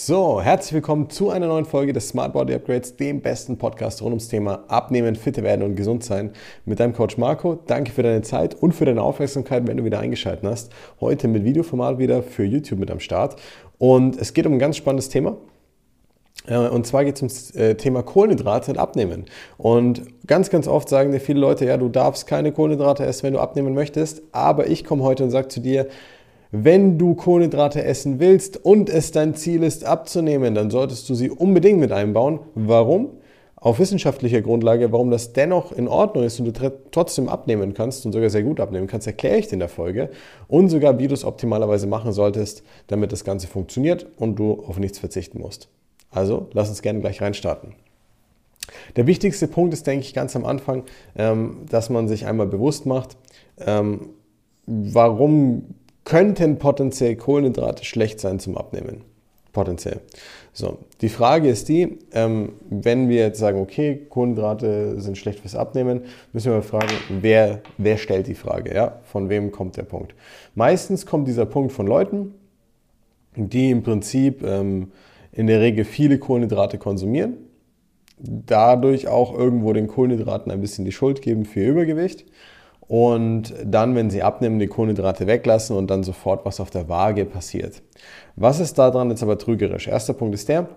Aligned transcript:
So, 0.00 0.40
herzlich 0.40 0.74
willkommen 0.74 1.10
zu 1.10 1.30
einer 1.30 1.48
neuen 1.48 1.64
Folge 1.64 1.92
des 1.92 2.10
Smart 2.10 2.32
Body 2.32 2.54
Upgrades, 2.54 2.94
dem 2.94 3.20
besten 3.20 3.58
Podcast 3.58 4.00
rund 4.00 4.12
ums 4.12 4.28
Thema 4.28 4.62
Abnehmen, 4.68 5.16
fitter 5.16 5.42
werden 5.42 5.62
und 5.64 5.74
gesund 5.74 6.04
sein 6.04 6.30
mit 6.64 6.78
deinem 6.78 6.92
Coach 6.92 7.18
Marco. 7.18 7.58
Danke 7.66 7.90
für 7.90 8.04
deine 8.04 8.22
Zeit 8.22 8.54
und 8.54 8.76
für 8.76 8.84
deine 8.84 9.02
Aufmerksamkeit, 9.02 9.66
wenn 9.66 9.76
du 9.76 9.84
wieder 9.84 9.98
eingeschaltet 9.98 10.44
hast. 10.44 10.70
Heute 11.00 11.26
mit 11.26 11.42
Videoformat 11.42 11.98
wieder 11.98 12.22
für 12.22 12.44
YouTube 12.44 12.78
mit 12.78 12.92
am 12.92 13.00
Start. 13.00 13.40
Und 13.78 14.16
es 14.16 14.34
geht 14.34 14.46
um 14.46 14.52
ein 14.52 14.60
ganz 14.60 14.76
spannendes 14.76 15.08
Thema. 15.08 15.36
Äh, 16.46 16.58
und 16.58 16.86
zwar 16.86 17.04
geht 17.04 17.16
es 17.16 17.22
ums 17.22 17.50
äh, 17.56 17.74
Thema 17.74 18.04
Kohlenhydrate 18.04 18.70
und 18.70 18.78
Abnehmen. 18.78 19.24
Und 19.56 20.02
ganz, 20.28 20.48
ganz 20.48 20.68
oft 20.68 20.88
sagen 20.88 21.10
dir 21.10 21.18
viele 21.18 21.40
Leute, 21.40 21.64
ja, 21.64 21.76
du 21.76 21.88
darfst 21.88 22.28
keine 22.28 22.52
Kohlenhydrate 22.52 23.04
essen, 23.04 23.24
wenn 23.24 23.32
du 23.32 23.40
abnehmen 23.40 23.74
möchtest. 23.74 24.22
Aber 24.30 24.68
ich 24.68 24.84
komme 24.84 25.02
heute 25.02 25.24
und 25.24 25.30
sage 25.30 25.48
zu 25.48 25.58
dir, 25.58 25.88
wenn 26.50 26.98
du 26.98 27.14
Kohlenhydrate 27.14 27.84
essen 27.84 28.20
willst 28.20 28.64
und 28.64 28.88
es 28.88 29.10
dein 29.10 29.34
Ziel 29.34 29.62
ist 29.62 29.84
abzunehmen, 29.84 30.54
dann 30.54 30.70
solltest 30.70 31.08
du 31.08 31.14
sie 31.14 31.30
unbedingt 31.30 31.78
mit 31.78 31.92
einbauen. 31.92 32.40
Warum? 32.54 33.18
Auf 33.56 33.80
wissenschaftlicher 33.80 34.40
Grundlage, 34.40 34.92
warum 34.92 35.10
das 35.10 35.32
dennoch 35.32 35.72
in 35.72 35.88
Ordnung 35.88 36.24
ist 36.24 36.38
und 36.38 36.46
du 36.46 36.72
trotzdem 36.92 37.28
abnehmen 37.28 37.74
kannst 37.74 38.06
und 38.06 38.12
sogar 38.12 38.30
sehr 38.30 38.44
gut 38.44 38.60
abnehmen 38.60 38.86
kannst, 38.86 39.08
erkläre 39.08 39.38
ich 39.38 39.48
dir 39.48 39.54
in 39.54 39.58
der 39.58 39.68
Folge 39.68 40.10
und 40.46 40.68
sogar, 40.68 40.98
wie 41.00 41.08
du 41.08 41.14
es 41.14 41.24
optimalerweise 41.24 41.88
machen 41.88 42.12
solltest, 42.12 42.62
damit 42.86 43.10
das 43.10 43.24
Ganze 43.24 43.48
funktioniert 43.48 44.06
und 44.16 44.36
du 44.36 44.62
auf 44.66 44.78
nichts 44.78 45.00
verzichten 45.00 45.40
musst. 45.40 45.68
Also, 46.10 46.48
lass 46.52 46.68
uns 46.68 46.82
gerne 46.82 47.00
gleich 47.00 47.20
reinstarten. 47.20 47.74
Der 48.96 49.06
wichtigste 49.06 49.48
Punkt 49.48 49.74
ist, 49.74 49.86
denke 49.86 50.04
ich, 50.04 50.14
ganz 50.14 50.36
am 50.36 50.44
Anfang, 50.44 50.84
ähm, 51.16 51.62
dass 51.68 51.90
man 51.90 52.06
sich 52.06 52.26
einmal 52.26 52.46
bewusst 52.46 52.86
macht, 52.86 53.16
ähm, 53.58 54.10
warum 54.66 55.74
könnten 56.08 56.58
potenziell 56.58 57.16
Kohlenhydrate 57.16 57.84
schlecht 57.84 58.18
sein 58.18 58.40
zum 58.40 58.56
Abnehmen. 58.56 59.02
Potenziell. 59.52 60.00
So, 60.54 60.78
die 61.02 61.10
Frage 61.10 61.50
ist 61.50 61.68
die, 61.68 61.98
ähm, 62.12 62.54
wenn 62.70 63.10
wir 63.10 63.16
jetzt 63.16 63.38
sagen, 63.38 63.60
okay, 63.60 64.06
Kohlenhydrate 64.08 65.02
sind 65.02 65.18
schlecht 65.18 65.40
fürs 65.40 65.54
Abnehmen, 65.54 66.00
müssen 66.32 66.46
wir 66.46 66.56
mal 66.56 66.62
fragen, 66.62 66.94
wer, 67.20 67.60
wer 67.76 67.98
stellt 67.98 68.26
die 68.26 68.34
Frage? 68.34 68.74
Ja? 68.74 69.00
Von 69.04 69.28
wem 69.28 69.52
kommt 69.52 69.76
der 69.76 69.82
Punkt? 69.82 70.14
Meistens 70.54 71.04
kommt 71.04 71.28
dieser 71.28 71.44
Punkt 71.44 71.72
von 71.72 71.86
Leuten, 71.86 72.32
die 73.36 73.70
im 73.70 73.82
Prinzip 73.82 74.42
ähm, 74.42 74.92
in 75.32 75.46
der 75.46 75.60
Regel 75.60 75.84
viele 75.84 76.18
Kohlenhydrate 76.18 76.78
konsumieren, 76.78 77.36
dadurch 78.18 79.08
auch 79.08 79.36
irgendwo 79.36 79.74
den 79.74 79.88
Kohlenhydraten 79.88 80.50
ein 80.50 80.62
bisschen 80.62 80.86
die 80.86 80.92
Schuld 80.92 81.20
geben 81.20 81.44
für 81.44 81.60
ihr 81.60 81.68
Übergewicht 81.68 82.24
und 82.88 83.54
dann, 83.64 83.94
wenn 83.94 84.10
sie 84.10 84.22
abnehmen, 84.22 84.58
die 84.58 84.66
Kohlenhydrate 84.66 85.26
weglassen 85.26 85.76
und 85.76 85.88
dann 85.88 86.02
sofort 86.02 86.44
was 86.44 86.58
auf 86.58 86.70
der 86.70 86.88
Waage 86.88 87.26
passiert. 87.26 87.82
Was 88.34 88.60
ist 88.60 88.78
daran 88.78 89.10
jetzt 89.10 89.22
aber 89.22 89.38
trügerisch? 89.38 89.86
Erster 89.88 90.14
Punkt 90.14 90.34
ist 90.34 90.48
der, 90.48 90.68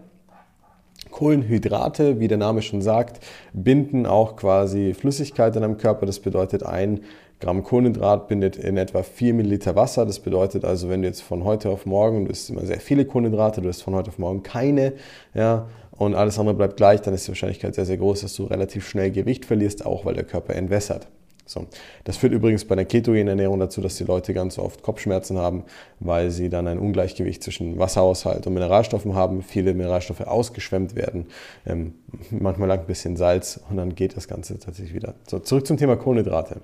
Kohlenhydrate, 1.10 2.20
wie 2.20 2.28
der 2.28 2.38
Name 2.38 2.62
schon 2.62 2.82
sagt, 2.82 3.24
binden 3.54 4.06
auch 4.06 4.36
quasi 4.36 4.94
Flüssigkeit 4.94 5.56
in 5.56 5.64
einem 5.64 5.78
Körper. 5.78 6.06
Das 6.06 6.20
bedeutet, 6.20 6.64
ein 6.64 7.02
Gramm 7.40 7.64
Kohlenhydrat 7.64 8.28
bindet 8.28 8.56
in 8.56 8.78
etwa 8.78 9.02
4 9.04 9.34
Milliliter 9.34 9.76
Wasser. 9.76 10.06
Das 10.06 10.20
bedeutet 10.20 10.64
also, 10.64 10.90
wenn 10.90 11.02
du 11.02 11.08
jetzt 11.08 11.22
von 11.22 11.44
heute 11.44 11.70
auf 11.70 11.86
morgen, 11.86 12.26
du 12.26 12.32
isst 12.32 12.50
immer 12.50 12.66
sehr 12.66 12.80
viele 12.80 13.06
Kohlenhydrate, 13.06 13.62
du 13.62 13.70
isst 13.70 13.84
von 13.84 13.96
heute 13.96 14.10
auf 14.10 14.20
morgen 14.20 14.44
keine, 14.44 14.94
ja, 15.34 15.68
und 15.92 16.16
alles 16.16 16.40
andere 16.40 16.56
bleibt 16.56 16.78
gleich, 16.78 17.02
dann 17.02 17.14
ist 17.14 17.28
die 17.28 17.30
Wahrscheinlichkeit 17.30 17.76
sehr, 17.76 17.86
sehr 17.86 17.98
groß, 17.98 18.22
dass 18.22 18.36
du 18.36 18.46
relativ 18.46 18.88
schnell 18.88 19.12
Gewicht 19.12 19.46
verlierst, 19.46 19.86
auch 19.86 20.06
weil 20.06 20.14
der 20.14 20.24
Körper 20.24 20.56
entwässert. 20.56 21.08
So. 21.52 21.68
Das 22.06 22.18
führt 22.18 22.32
übrigens 22.32 22.64
bei 22.64 22.76
der 22.76 22.86
ketogenen 22.86 23.28
Ernährung 23.28 23.60
dazu, 23.60 23.82
dass 23.82 23.98
die 23.98 24.06
Leute 24.06 24.34
ganz 24.34 24.58
oft 24.58 24.84
Kopfschmerzen 24.84 25.38
haben, 25.38 25.66
weil 26.00 26.32
sie 26.32 26.50
dann 26.50 26.68
ein 26.68 26.80
Ungleichgewicht 26.80 27.44
zwischen 27.44 27.78
Wasserhaushalt 27.78 28.48
und 28.48 28.54
Mineralstoffen 28.54 29.16
haben, 29.16 29.44
viele 29.44 29.74
Mineralstoffe 29.74 30.22
ausgeschwemmt 30.22 30.96
werden, 30.96 31.28
ähm, 31.66 31.96
manchmal 32.30 32.70
lang 32.70 32.80
ein 32.80 32.86
bisschen 32.88 33.18
Salz 33.18 33.60
und 33.70 33.76
dann 33.76 33.96
geht 33.96 34.16
das 34.16 34.30
Ganze 34.30 34.60
tatsächlich 34.60 34.94
wieder. 34.96 35.16
So, 35.28 35.40
zurück 35.40 35.68
zum 35.68 35.76
Thema 35.76 35.98
Kohlenhydrate. 35.98 36.62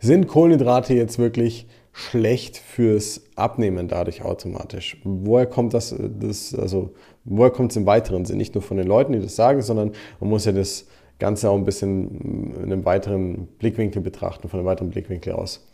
Sind 0.00 0.26
Kohlenhydrate 0.26 0.94
jetzt 0.94 1.18
wirklich 1.18 1.66
schlecht 1.92 2.58
fürs 2.58 3.22
Abnehmen 3.36 3.88
dadurch 3.88 4.22
automatisch? 4.22 5.00
Woher 5.04 5.46
kommt 5.46 5.72
das, 5.72 5.94
das 6.20 6.54
also 6.54 6.90
woher 7.24 7.50
kommt 7.50 7.70
es 7.70 7.76
im 7.76 7.86
weiteren 7.86 8.24
Sinn? 8.24 8.38
Nicht 8.38 8.54
nur 8.54 8.62
von 8.62 8.76
den 8.76 8.86
Leuten, 8.86 9.12
die 9.12 9.20
das 9.20 9.36
sagen, 9.36 9.62
sondern 9.62 9.92
man 10.20 10.30
muss 10.30 10.44
ja 10.44 10.52
das 10.52 10.86
Ganze 11.18 11.50
auch 11.50 11.56
ein 11.56 11.64
bisschen 11.64 12.54
in 12.56 12.64
einem 12.64 12.84
weiteren 12.84 13.46
Blickwinkel 13.58 14.02
betrachten, 14.02 14.48
von 14.48 14.60
einem 14.60 14.66
weiteren 14.66 14.90
Blickwinkel 14.90 15.32
aus. 15.32 15.66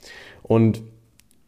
Und 0.42 0.82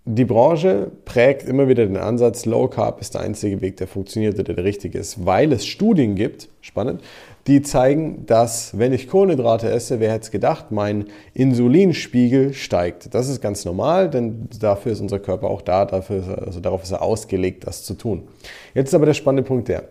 die 0.06 0.27
Branche 0.27 0.91
prägt 1.06 1.49
immer 1.49 1.66
wieder 1.66 1.87
den 1.87 1.97
Ansatz, 1.97 2.44
Low 2.44 2.69
Carb 2.69 3.00
ist 3.00 3.15
der 3.15 3.22
einzige 3.22 3.62
Weg, 3.62 3.78
der 3.78 3.87
funktioniert 3.87 4.38
oder 4.38 4.53
der 4.53 4.65
richtige 4.65 4.99
ist, 4.99 5.25
weil 5.25 5.50
es 5.50 5.65
Studien 5.65 6.15
gibt, 6.15 6.50
spannend, 6.60 7.00
die 7.47 7.62
zeigen, 7.62 8.27
dass 8.27 8.78
wenn 8.78 8.93
ich 8.93 9.09
Kohlenhydrate 9.09 9.71
esse, 9.71 10.00
wer 10.00 10.12
hätte 10.12 10.25
es 10.25 10.31
gedacht, 10.31 10.71
mein 10.71 11.06
Insulinspiegel 11.33 12.53
steigt. 12.53 13.15
Das 13.15 13.31
ist 13.31 13.41
ganz 13.41 13.65
normal, 13.65 14.10
denn 14.10 14.49
dafür 14.60 14.93
ist 14.93 15.00
unser 15.00 15.21
Körper 15.21 15.49
auch 15.49 15.62
da, 15.62 15.87
dafür, 15.87 16.43
also 16.44 16.60
darauf 16.60 16.83
ist 16.83 16.91
er 16.91 17.00
ausgelegt, 17.00 17.66
das 17.66 17.83
zu 17.83 17.94
tun. 17.94 18.28
Jetzt 18.75 18.88
ist 18.88 18.94
aber 18.94 19.06
der 19.06 19.15
spannende 19.15 19.47
Punkt 19.49 19.69
der, 19.69 19.88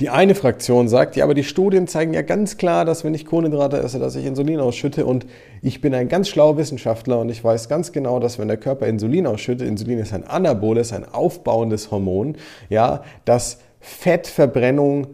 die 0.00 0.10
eine 0.10 0.36
Fraktion 0.36 0.88
sagt, 0.88 1.16
ja, 1.16 1.24
aber 1.24 1.34
die 1.34 1.44
Studien 1.44 1.88
zeigen 1.88 2.14
ja 2.14 2.22
ganz 2.22 2.56
klar, 2.56 2.84
dass 2.84 3.02
wenn 3.02 3.14
ich 3.14 3.26
Kohlenhydrate 3.26 3.78
esse, 3.78 3.98
dass 3.98 4.14
ich 4.14 4.26
Insulin 4.26 4.60
ausschütte 4.60 5.04
und 5.04 5.26
ich 5.60 5.80
bin 5.80 5.92
ein 5.92 6.08
ganz 6.08 6.28
schlauer 6.28 6.56
Wissenschaftler 6.56 7.18
und 7.18 7.30
ich 7.30 7.42
weiß 7.42 7.68
ganz 7.68 7.90
genau, 7.90 8.20
dass 8.20 8.38
wenn 8.38 8.48
der 8.48 8.58
Körper 8.58 8.86
Insulin 8.86 9.26
ausschüttet, 9.26 9.66
Insulin 9.66 9.98
ist 9.98 10.12
ein 10.12 10.24
anaboles, 10.24 10.92
ein 10.92 11.04
aufbauendes 11.04 11.90
Hormon, 11.90 12.36
ja, 12.68 13.02
das 13.24 13.58
Fettverbrennung 13.80 15.08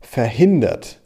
verhindert. 0.00 1.00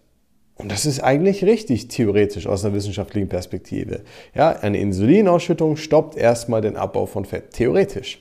Und 0.56 0.70
das 0.70 0.84
ist 0.84 1.00
eigentlich 1.00 1.44
richtig 1.44 1.88
theoretisch 1.88 2.46
aus 2.46 2.64
einer 2.64 2.74
wissenschaftlichen 2.74 3.28
Perspektive. 3.28 4.00
Ja, 4.34 4.50
eine 4.50 4.78
Insulinausschüttung 4.78 5.76
stoppt 5.76 6.16
erstmal 6.16 6.60
den 6.60 6.76
Abbau 6.76 7.06
von 7.06 7.24
Fett, 7.24 7.52
theoretisch. 7.52 8.20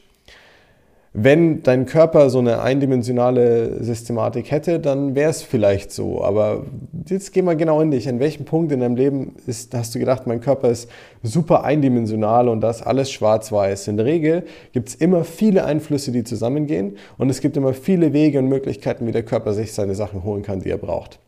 Wenn 1.12 1.64
dein 1.64 1.88
Körper 1.88 2.30
so 2.30 2.38
eine 2.38 2.62
eindimensionale 2.62 3.84
Systematik 3.84 4.52
hätte, 4.52 4.80
dann 4.80 5.16
wäre 5.16 5.31
es 5.31 5.42
vielleicht 5.42 5.92
so. 5.92 6.24
Aber 6.24 6.68
jetzt 7.08 7.34
geh 7.34 7.42
mal 7.42 7.58
genau 7.58 7.81
in 7.81 7.90
dich. 7.90 8.08
An 8.08 8.20
welchem 8.20 8.46
Punkt 8.46 8.72
in 8.72 8.81
deinem 8.81 8.96
Leben 8.96 9.36
ist, 9.47 9.74
hast 9.74 9.96
du 9.96 10.00
gedacht, 10.00 10.28
mein 10.28 10.40
Körper 10.40 10.70
ist 10.70 10.88
super 11.24 11.64
eindimensional 11.64 12.47
und 12.47 12.62
das 12.62 12.84
alles 12.84 13.12
schwarz-weiß? 13.12 13.88
In 13.88 13.97
der 13.97 14.06
Regel 14.06 14.44
gibt 14.72 14.90
es 14.90 14.96
immer 14.96 15.24
viele 15.24 15.66
Einflüsse, 15.66 16.12
die 16.12 16.24
zusammengehen 16.24 16.97
und 17.18 17.31
es 17.31 17.41
gibt 17.41 17.58
immer 17.58 17.74
viele 17.74 18.14
Wege 18.14 18.38
und 18.38 18.47
Möglichkeiten, 18.47 19.08
wie 19.08 19.12
der 19.12 19.24
Körper 19.24 19.53
sich 19.53 19.74
seine 19.74 19.96
Sachen 19.96 20.24
holen 20.24 20.44
kann, 20.44 20.59
die 20.59 20.70
er 20.70 20.78
braucht. 20.78 21.20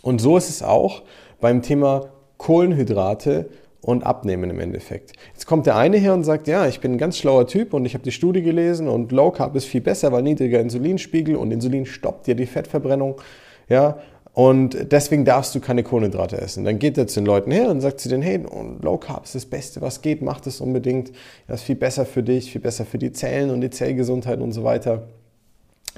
Und 0.00 0.22
so 0.22 0.38
ist 0.38 0.48
es 0.48 0.62
auch 0.62 1.02
beim 1.42 1.60
Thema 1.60 2.08
Kohlenhydrate 2.38 3.50
und 3.80 4.04
abnehmen 4.04 4.50
im 4.50 4.60
Endeffekt. 4.60 5.12
Jetzt 5.32 5.46
kommt 5.46 5.66
der 5.66 5.76
eine 5.76 5.96
her 5.98 6.14
und 6.14 6.24
sagt, 6.24 6.48
ja, 6.48 6.66
ich 6.66 6.80
bin 6.80 6.92
ein 6.92 6.98
ganz 6.98 7.16
schlauer 7.16 7.46
Typ 7.46 7.72
und 7.74 7.84
ich 7.84 7.94
habe 7.94 8.04
die 8.04 8.12
Studie 8.12 8.42
gelesen 8.42 8.88
und 8.88 9.12
Low 9.12 9.30
Carb 9.30 9.54
ist 9.56 9.66
viel 9.66 9.80
besser, 9.80 10.12
weil 10.12 10.22
niedriger 10.22 10.60
Insulinspiegel 10.60 11.36
und 11.36 11.52
Insulin 11.52 11.86
stoppt 11.86 12.26
dir 12.26 12.34
die 12.34 12.46
Fettverbrennung. 12.46 13.20
Ja, 13.68 13.98
und 14.38 14.92
deswegen 14.92 15.24
darfst 15.24 15.54
du 15.54 15.60
keine 15.60 15.82
Kohlenhydrate 15.82 16.40
essen. 16.40 16.64
Dann 16.64 16.78
geht 16.78 16.96
er 16.96 17.08
zu 17.08 17.20
den 17.20 17.26
Leuten 17.26 17.50
her 17.50 17.70
und 17.70 17.80
sagt 17.80 18.00
zu 18.00 18.08
denen, 18.08 18.22
hey, 18.22 18.40
Low 18.82 18.96
Carb 18.96 19.24
ist 19.24 19.34
das 19.34 19.46
Beste, 19.46 19.80
was 19.80 20.00
geht, 20.00 20.22
mach 20.22 20.40
das 20.40 20.60
unbedingt. 20.60 21.10
Das 21.46 21.60
ist 21.60 21.66
viel 21.66 21.76
besser 21.76 22.06
für 22.06 22.22
dich, 22.22 22.52
viel 22.52 22.60
besser 22.60 22.84
für 22.84 22.98
die 22.98 23.12
Zellen 23.12 23.50
und 23.50 23.60
die 23.60 23.70
Zellgesundheit 23.70 24.40
und 24.40 24.52
so 24.52 24.64
weiter. 24.64 25.08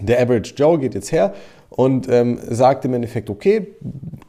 Der 0.01 0.21
Average 0.23 0.55
Joe 0.57 0.79
geht 0.79 0.95
jetzt 0.95 1.13
her 1.13 1.35
und 1.69 2.09
ähm, 2.09 2.39
sagt 2.49 2.85
im 2.85 2.95
Endeffekt, 2.95 3.29
okay, 3.29 3.67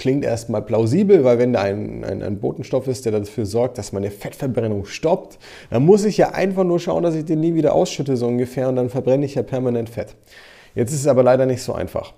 klingt 0.01 0.25
erstmal 0.25 0.63
plausibel, 0.63 1.23
weil 1.23 1.37
wenn 1.37 1.53
da 1.53 1.61
ein, 1.61 2.03
ein, 2.03 2.23
ein, 2.23 2.39
Botenstoff 2.39 2.87
ist, 2.87 3.05
der 3.05 3.11
dafür 3.11 3.45
sorgt, 3.45 3.77
dass 3.77 3.93
meine 3.93 4.09
Fettverbrennung 4.09 4.85
stoppt, 4.85 5.37
dann 5.69 5.85
muss 5.85 6.05
ich 6.05 6.17
ja 6.17 6.31
einfach 6.31 6.63
nur 6.63 6.79
schauen, 6.79 7.03
dass 7.03 7.13
ich 7.13 7.25
den 7.25 7.39
nie 7.39 7.53
wieder 7.53 7.75
ausschütte, 7.75 8.17
so 8.17 8.25
ungefähr, 8.25 8.67
und 8.67 8.77
dann 8.77 8.89
verbrenne 8.89 9.27
ich 9.27 9.35
ja 9.35 9.43
permanent 9.43 9.89
Fett. 9.89 10.15
Jetzt 10.73 10.91
ist 10.91 11.01
es 11.01 11.07
aber 11.07 11.21
leider 11.21 11.45
nicht 11.45 11.61
so 11.61 11.73
einfach. 11.73 12.15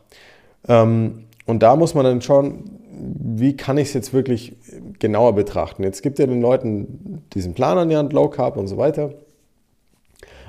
Ähm, 0.69 1.25
und 1.45 1.62
da 1.62 1.75
muss 1.75 1.94
man 1.94 2.06
dann 2.06 2.21
schauen, 2.21 2.80
wie 2.89 3.57
kann 3.57 3.77
ich 3.77 3.89
es 3.89 3.94
jetzt 3.94 4.13
wirklich 4.13 4.56
genauer 5.00 5.36
betrachten. 5.36 5.83
Jetzt 5.83 6.01
gibt 6.03 6.19
ja 6.19 6.25
den 6.25 6.41
Leuten 6.41 7.25
diesen 7.33 7.53
Plan 7.53 7.77
an 7.77 7.89
die 7.89 7.97
Hand, 7.97 8.13
Low 8.13 8.29
Carb 8.29 8.56
und 8.56 8.69
so 8.69 8.77
weiter. 8.77 9.13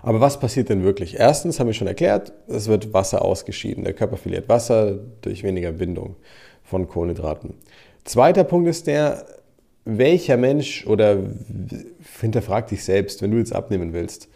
Aber 0.05 0.21
was 0.21 0.39
passiert 0.39 0.69
denn 0.69 0.85
wirklich? 0.85 1.19
Erstens 1.19 1.59
haben 1.59 1.67
wir 1.67 1.73
schon 1.73 1.87
erklärt, 1.87 2.33
es 2.47 2.69
wird 2.69 2.93
Wasser 2.93 3.25
ausgeschieden. 3.25 3.85
Der 3.85 3.95
Körper 3.95 4.19
verliert 4.19 4.51
Wasser 4.51 4.99
durch 5.23 5.43
weniger 5.43 5.73
Bindung 5.73 6.17
von 6.63 6.87
Kohlenhydraten. 6.87 7.55
Zweiter 8.05 8.45
Punkt 8.45 8.69
ist 8.69 8.87
der, 8.87 9.25
welcher 9.87 10.37
Mensch 10.37 10.87
oder 10.87 11.17
hinterfrag 12.21 12.69
dich 12.69 12.85
selbst, 12.85 13.23
wenn 13.23 13.31
du 13.31 13.39
jetzt 13.39 13.55
abnehmen 13.55 13.95
willst, 13.95 14.29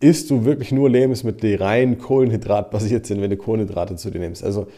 isst 0.00 0.30
du 0.30 0.46
wirklich 0.46 0.72
nur 0.72 0.88
Lebensmittel, 0.88 1.50
die 1.50 1.56
rein 1.56 1.98
kohlenhydratbasiert 1.98 3.04
sind, 3.04 3.20
wenn 3.20 3.30
du 3.30 3.36
Kohlenhydrate 3.36 3.96
zu 3.96 4.10
dir 4.10 4.20
nimmst? 4.20 4.42
Also 4.42 4.68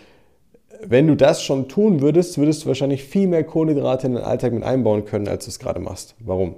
wenn 0.82 1.06
du 1.06 1.14
das 1.14 1.44
schon 1.44 1.68
tun 1.68 2.00
würdest, 2.00 2.36
würdest 2.36 2.64
du 2.64 2.66
wahrscheinlich 2.66 3.04
viel 3.04 3.28
mehr 3.28 3.44
Kohlenhydrate 3.44 4.08
in 4.08 4.14
den 4.14 4.24
Alltag 4.24 4.54
mit 4.54 4.64
einbauen 4.64 5.04
können, 5.04 5.28
als 5.28 5.44
du 5.44 5.50
es 5.50 5.60
gerade 5.60 5.78
machst. 5.78 6.16
Warum? 6.18 6.56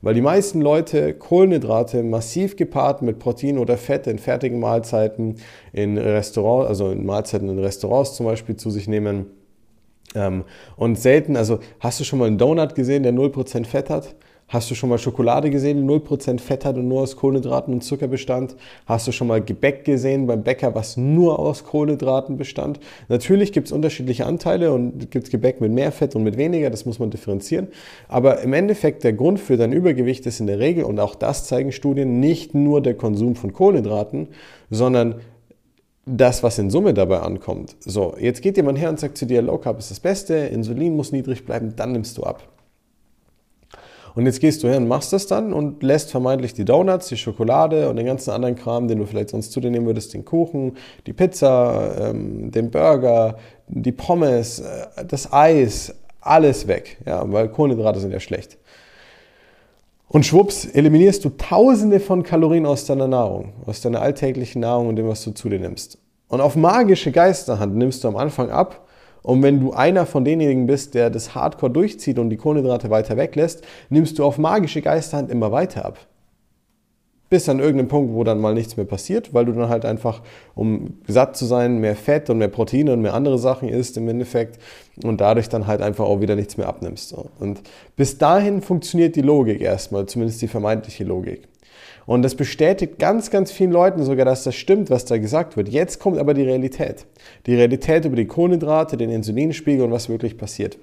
Weil 0.00 0.14
die 0.14 0.20
meisten 0.20 0.60
Leute 0.60 1.14
Kohlenhydrate 1.14 2.02
massiv 2.02 2.56
gepaart 2.56 3.02
mit 3.02 3.18
Protein 3.18 3.58
oder 3.58 3.76
Fett 3.76 4.06
in 4.06 4.18
fertigen 4.18 4.60
Mahlzeiten 4.60 5.36
in 5.72 5.98
Restaurants, 5.98 6.68
also 6.68 6.90
in 6.90 7.04
Mahlzeiten 7.04 7.48
in 7.48 7.58
Restaurants 7.58 8.14
zum 8.14 8.26
Beispiel 8.26 8.56
zu 8.56 8.70
sich 8.70 8.86
nehmen. 8.86 9.26
Ähm, 10.14 10.44
und 10.76 10.98
selten, 10.98 11.36
also 11.36 11.58
hast 11.80 12.00
du 12.00 12.04
schon 12.04 12.18
mal 12.18 12.26
einen 12.26 12.38
Donut 12.38 12.74
gesehen, 12.74 13.02
der 13.02 13.12
0% 13.12 13.66
Fett 13.66 13.90
hat? 13.90 14.14
Hast 14.48 14.70
du 14.70 14.74
schon 14.74 14.88
mal 14.88 14.96
Schokolade 14.96 15.50
gesehen, 15.50 15.86
die 15.86 15.94
0% 15.94 16.40
Fett 16.40 16.64
hat 16.64 16.76
und 16.76 16.88
nur 16.88 17.02
aus 17.02 17.16
Kohlenhydraten 17.16 17.74
und 17.74 17.82
Zucker 17.82 18.08
bestand? 18.08 18.56
Hast 18.86 19.06
du 19.06 19.12
schon 19.12 19.28
mal 19.28 19.42
Gebäck 19.42 19.84
gesehen 19.84 20.26
beim 20.26 20.42
Bäcker, 20.42 20.74
was 20.74 20.96
nur 20.96 21.38
aus 21.38 21.64
Kohlenhydraten 21.64 22.38
bestand? 22.38 22.80
Natürlich 23.08 23.52
gibt 23.52 23.66
es 23.66 23.72
unterschiedliche 23.72 24.24
Anteile 24.24 24.72
und 24.72 25.10
gibt 25.10 25.30
Gebäck 25.30 25.60
mit 25.60 25.70
mehr 25.70 25.92
Fett 25.92 26.16
und 26.16 26.22
mit 26.22 26.38
weniger, 26.38 26.70
das 26.70 26.86
muss 26.86 26.98
man 26.98 27.10
differenzieren. 27.10 27.68
Aber 28.08 28.40
im 28.40 28.54
Endeffekt 28.54 29.04
der 29.04 29.12
Grund 29.12 29.38
für 29.38 29.58
dein 29.58 29.72
Übergewicht 29.72 30.24
ist 30.24 30.40
in 30.40 30.46
der 30.46 30.58
Regel, 30.58 30.84
und 30.84 30.98
auch 30.98 31.14
das 31.14 31.44
zeigen 31.44 31.70
Studien, 31.70 32.18
nicht 32.18 32.54
nur 32.54 32.80
der 32.80 32.94
Konsum 32.94 33.34
von 33.34 33.52
Kohlenhydraten, 33.52 34.28
sondern 34.70 35.16
das, 36.06 36.42
was 36.42 36.58
in 36.58 36.70
Summe 36.70 36.94
dabei 36.94 37.20
ankommt. 37.20 37.76
So, 37.80 38.14
jetzt 38.18 38.40
geht 38.40 38.56
jemand 38.56 38.78
her 38.78 38.88
und 38.88 38.98
sagt 38.98 39.18
zu 39.18 39.26
dir, 39.26 39.42
Low 39.42 39.58
Carb 39.58 39.78
ist 39.78 39.90
das 39.90 40.00
Beste, 40.00 40.34
Insulin 40.34 40.96
muss 40.96 41.12
niedrig 41.12 41.44
bleiben, 41.44 41.74
dann 41.76 41.92
nimmst 41.92 42.16
du 42.16 42.22
ab. 42.22 42.42
Und 44.18 44.26
jetzt 44.26 44.40
gehst 44.40 44.64
du 44.64 44.68
her 44.68 44.78
und 44.78 44.88
machst 44.88 45.12
das 45.12 45.28
dann 45.28 45.52
und 45.52 45.80
lässt 45.84 46.10
vermeintlich 46.10 46.52
die 46.52 46.64
Donuts, 46.64 47.06
die 47.06 47.16
Schokolade 47.16 47.88
und 47.88 47.94
den 47.94 48.04
ganzen 48.04 48.32
anderen 48.32 48.56
Kram, 48.56 48.88
den 48.88 48.98
du 48.98 49.06
vielleicht 49.06 49.28
sonst 49.28 49.52
zu 49.52 49.60
dir 49.60 49.70
nehmen 49.70 49.86
würdest, 49.86 50.12
den 50.12 50.24
Kuchen, 50.24 50.76
die 51.06 51.12
Pizza, 51.12 52.10
ähm, 52.10 52.50
den 52.50 52.68
Burger, 52.72 53.36
die 53.68 53.92
Pommes, 53.92 54.58
äh, 54.58 55.04
das 55.06 55.32
Eis, 55.32 55.94
alles 56.20 56.66
weg. 56.66 56.98
Ja, 57.06 57.22
weil 57.32 57.48
Kohlenhydrate 57.48 58.00
sind 58.00 58.10
ja 58.10 58.18
schlecht. 58.18 58.58
Und 60.08 60.26
schwupps, 60.26 60.64
eliminierst 60.64 61.24
du 61.24 61.30
tausende 61.30 62.00
von 62.00 62.24
Kalorien 62.24 62.66
aus 62.66 62.86
deiner 62.86 63.06
Nahrung, 63.06 63.52
aus 63.66 63.82
deiner 63.82 64.02
alltäglichen 64.02 64.62
Nahrung 64.62 64.88
und 64.88 64.96
dem, 64.96 65.06
was 65.06 65.22
du 65.22 65.30
zu 65.30 65.48
dir 65.48 65.60
nimmst. 65.60 65.96
Und 66.26 66.40
auf 66.40 66.56
magische 66.56 67.12
Geisterhand 67.12 67.76
nimmst 67.76 68.02
du 68.02 68.08
am 68.08 68.16
Anfang 68.16 68.50
ab 68.50 68.87
und 69.22 69.42
wenn 69.42 69.60
du 69.60 69.72
einer 69.72 70.06
von 70.06 70.24
denjenigen 70.24 70.66
bist, 70.66 70.94
der 70.94 71.10
das 71.10 71.34
Hardcore 71.34 71.72
durchzieht 71.72 72.18
und 72.18 72.30
die 72.30 72.36
Kohlenhydrate 72.36 72.90
weiter 72.90 73.16
weglässt, 73.16 73.64
nimmst 73.90 74.18
du 74.18 74.24
auf 74.24 74.38
magische 74.38 74.82
Geisterhand 74.82 75.30
immer 75.30 75.52
weiter 75.52 75.84
ab. 75.84 75.98
Bis 77.30 77.46
an 77.50 77.58
irgendeinem 77.58 77.88
Punkt, 77.88 78.14
wo 78.14 78.24
dann 78.24 78.40
mal 78.40 78.54
nichts 78.54 78.78
mehr 78.78 78.86
passiert, 78.86 79.34
weil 79.34 79.44
du 79.44 79.52
dann 79.52 79.68
halt 79.68 79.84
einfach, 79.84 80.22
um 80.54 80.94
satt 81.06 81.36
zu 81.36 81.44
sein, 81.44 81.78
mehr 81.78 81.94
Fett 81.94 82.30
und 82.30 82.38
mehr 82.38 82.48
Proteine 82.48 82.94
und 82.94 83.02
mehr 83.02 83.12
andere 83.12 83.38
Sachen 83.38 83.68
isst 83.68 83.98
im 83.98 84.08
Endeffekt 84.08 84.58
und 85.04 85.20
dadurch 85.20 85.50
dann 85.50 85.66
halt 85.66 85.82
einfach 85.82 86.06
auch 86.06 86.22
wieder 86.22 86.36
nichts 86.36 86.56
mehr 86.56 86.68
abnimmst. 86.68 87.14
Und 87.38 87.60
bis 87.96 88.16
dahin 88.16 88.62
funktioniert 88.62 89.14
die 89.14 89.20
Logik 89.20 89.60
erstmal, 89.60 90.06
zumindest 90.06 90.40
die 90.40 90.48
vermeintliche 90.48 91.04
Logik. 91.04 91.48
Und 92.06 92.22
das 92.22 92.34
bestätigt 92.34 92.98
ganz, 92.98 93.30
ganz 93.30 93.52
vielen 93.52 93.70
Leuten 93.70 94.02
sogar, 94.02 94.24
dass 94.24 94.44
das 94.44 94.54
stimmt, 94.54 94.90
was 94.90 95.04
da 95.04 95.18
gesagt 95.18 95.56
wird. 95.56 95.68
Jetzt 95.68 95.98
kommt 95.98 96.18
aber 96.18 96.34
die 96.34 96.42
Realität. 96.42 97.06
Die 97.46 97.54
Realität 97.54 98.04
über 98.04 98.16
die 98.16 98.26
Kohlenhydrate, 98.26 98.96
den 98.96 99.10
Insulinspiegel 99.10 99.84
und 99.84 99.92
was 99.92 100.08
wirklich 100.08 100.38
passiert. 100.38 100.78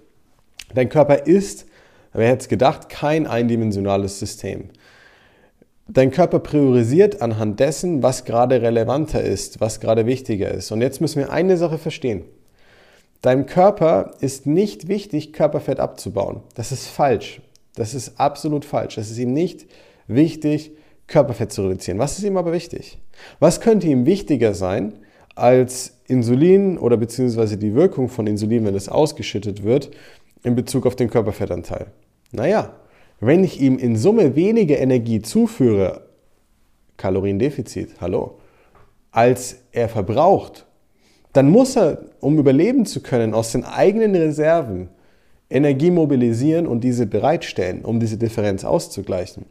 Dein 0.74 0.90
Körper 0.90 1.26
ist, 1.26 1.66
wer 2.14 2.30
hätte 2.30 2.42
es 2.42 2.48
gedacht, 2.48 2.90
kein 2.90 3.28
eindimensionales 3.28 4.20
System. 4.20 4.70
Dein 5.88 6.10
Körper 6.10 6.40
priorisiert 6.40 7.22
anhand 7.22 7.60
dessen, 7.60 8.02
was 8.02 8.26
gerade 8.26 8.62
relevanter 8.62 9.22
ist, 9.22 9.62
was 9.62 9.80
gerade 9.80 10.08
wichtiger 10.08 10.50
ist. 10.50 10.72
Und 10.72 10.82
jetzt 10.82 11.00
müssen 11.00 11.20
wir 11.20 11.32
eine 11.32 11.58
Sache 11.58 11.78
verstehen. 11.78 12.24
Deinem 13.22 13.46
Körper 13.46 14.12
ist 14.20 14.46
nicht 14.46 14.88
wichtig, 14.88 15.34
Körperfett 15.34 15.80
abzubauen. 15.80 16.42
Das 16.56 16.72
ist 16.72 16.88
falsch. 16.88 17.42
Das 17.76 17.94
ist 17.94 18.20
absolut 18.20 18.66
falsch. 18.66 18.96
Das 18.96 19.12
ist 19.12 19.18
ihm 19.18 19.34
nicht 19.34 19.66
wichtig, 20.08 20.72
Körperfett 21.08 21.52
zu 21.52 21.64
reduzieren. 21.64 22.00
Was 22.00 22.18
ist 22.18 22.24
ihm 22.24 22.38
aber 22.38 22.52
wichtig? 22.52 22.98
Was 23.40 23.62
könnte 23.62 23.88
ihm 23.88 24.06
wichtiger 24.06 24.54
sein 24.54 24.94
als 25.36 26.00
Insulin 26.08 26.78
oder 26.78 26.98
beziehungsweise 26.98 27.58
die 27.58 27.76
Wirkung 27.76 28.10
von 28.10 28.28
Insulin, 28.28 28.66
wenn 28.66 28.76
es 28.76 28.90
ausgeschüttet 28.90 29.64
wird, 29.64 29.92
in 30.44 30.56
Bezug 30.56 30.86
auf 30.86 30.96
den 30.96 31.10
Körperfettanteil? 31.10 31.88
Naja, 32.32 32.74
wenn 33.20 33.44
ich 33.44 33.62
ihm 33.62 33.78
in 33.78 33.96
Summe 33.96 34.36
weniger 34.36 34.78
Energie 34.78 35.22
zuführe, 35.22 36.02
Kaloriendefizit, 36.98 38.02
hallo, 38.02 38.40
als 39.12 39.58
er 39.72 39.90
verbraucht, 39.90 40.66
dann 41.34 41.50
muss 41.50 41.76
er, 41.76 42.00
um 42.22 42.40
überleben 42.40 42.86
zu 42.86 43.02
können, 43.02 43.34
aus 43.34 43.52
den 43.52 43.64
eigenen 43.64 44.16
Reserven 44.16 44.90
Energie 45.50 45.92
mobilisieren 45.92 46.66
und 46.66 46.84
diese 46.84 47.06
bereitstellen, 47.06 47.84
um 47.84 48.00
diese 48.00 48.18
Differenz 48.18 48.64
auszugleichen. 48.64 49.46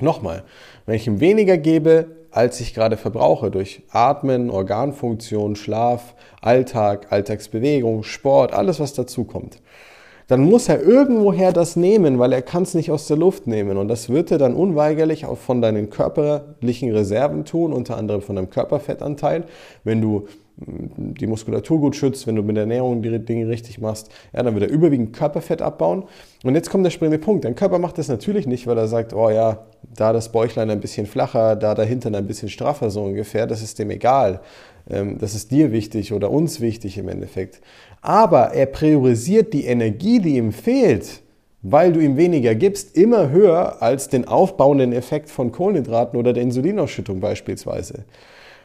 Nochmal, 0.00 0.42
wenn 0.86 0.96
ich 0.96 1.06
ihm 1.06 1.20
weniger 1.20 1.56
gebe, 1.56 2.06
als 2.30 2.60
ich 2.60 2.74
gerade 2.74 2.96
verbrauche 2.96 3.50
durch 3.50 3.82
Atmen, 3.90 4.50
Organfunktion, 4.50 5.54
Schlaf, 5.54 6.14
Alltag, 6.40 7.06
Alltagsbewegung, 7.10 8.02
Sport, 8.02 8.52
alles 8.52 8.80
was 8.80 8.92
dazu 8.92 9.24
kommt, 9.24 9.60
dann 10.26 10.40
muss 10.40 10.68
er 10.68 10.82
irgendwoher 10.82 11.52
das 11.52 11.76
nehmen, 11.76 12.18
weil 12.18 12.32
er 12.32 12.42
kann 12.42 12.62
es 12.62 12.74
nicht 12.74 12.90
aus 12.90 13.06
der 13.06 13.18
Luft 13.18 13.46
nehmen. 13.46 13.76
Und 13.76 13.88
das 13.88 14.08
wird 14.08 14.30
er 14.30 14.38
dann 14.38 14.54
unweigerlich 14.54 15.26
auch 15.26 15.38
von 15.38 15.60
deinen 15.60 15.90
körperlichen 15.90 16.90
Reserven 16.92 17.44
tun, 17.44 17.72
unter 17.72 17.96
anderem 17.96 18.22
von 18.22 18.36
deinem 18.36 18.50
Körperfettanteil. 18.50 19.44
Wenn 19.84 20.00
du 20.00 20.26
die 20.56 21.26
Muskulatur 21.26 21.80
gut 21.80 21.96
schützt, 21.96 22.26
wenn 22.26 22.36
du 22.36 22.42
mit 22.42 22.56
der 22.56 22.62
Ernährung 22.62 23.02
die 23.02 23.18
Dinge 23.18 23.48
richtig 23.48 23.80
machst, 23.80 24.10
ja, 24.32 24.42
dann 24.42 24.54
wird 24.54 24.70
er 24.70 24.70
überwiegend 24.70 25.12
Körperfett 25.12 25.60
abbauen. 25.60 26.04
Und 26.44 26.54
jetzt 26.54 26.70
kommt 26.70 26.84
der 26.84 26.90
springende 26.90 27.18
Punkt. 27.18 27.44
Dein 27.44 27.56
Körper 27.56 27.78
macht 27.78 27.98
das 27.98 28.08
natürlich 28.08 28.46
nicht, 28.46 28.66
weil 28.66 28.78
er 28.78 28.86
sagt, 28.86 29.14
oh 29.14 29.30
ja, 29.30 29.66
da 29.96 30.12
das 30.12 30.30
Bäuchlein 30.30 30.70
ein 30.70 30.80
bisschen 30.80 31.06
flacher, 31.06 31.56
da 31.56 31.74
dahinter 31.74 32.14
ein 32.14 32.26
bisschen 32.26 32.48
straffer 32.48 32.90
so 32.90 33.02
ungefähr, 33.02 33.46
das 33.46 33.62
ist 33.62 33.78
dem 33.78 33.90
egal. 33.90 34.40
Ähm, 34.88 35.18
das 35.18 35.34
ist 35.34 35.50
dir 35.50 35.72
wichtig 35.72 36.12
oder 36.12 36.30
uns 36.30 36.60
wichtig 36.60 36.98
im 36.98 37.08
Endeffekt. 37.08 37.60
Aber 38.00 38.52
er 38.52 38.66
priorisiert 38.66 39.52
die 39.52 39.64
Energie, 39.64 40.20
die 40.20 40.36
ihm 40.36 40.52
fehlt, 40.52 41.22
weil 41.62 41.92
du 41.92 42.00
ihm 42.00 42.16
weniger 42.16 42.54
gibst, 42.54 42.96
immer 42.96 43.30
höher 43.30 43.82
als 43.82 44.08
den 44.08 44.28
aufbauenden 44.28 44.92
Effekt 44.92 45.30
von 45.30 45.50
Kohlenhydraten 45.50 46.18
oder 46.18 46.32
der 46.32 46.42
Insulinausschüttung 46.42 47.20
beispielsweise. 47.20 48.04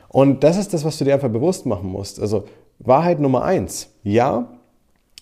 Und 0.09 0.43
das 0.43 0.57
ist 0.57 0.73
das, 0.73 0.83
was 0.83 0.97
du 0.97 1.05
dir 1.05 1.13
einfach 1.13 1.29
bewusst 1.29 1.65
machen 1.65 1.89
musst. 1.89 2.19
Also 2.19 2.45
Wahrheit 2.79 3.19
Nummer 3.19 3.43
eins. 3.43 3.89
Ja, 4.03 4.59